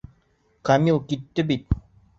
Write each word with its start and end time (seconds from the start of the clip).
Камил 0.69 0.99
китте 1.13 1.49
бит. 1.53 1.81